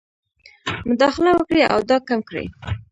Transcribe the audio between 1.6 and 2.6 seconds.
او دا کم کړي.